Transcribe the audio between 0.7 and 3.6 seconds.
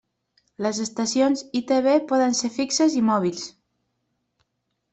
estacions ITV poden ser fixes i mòbils.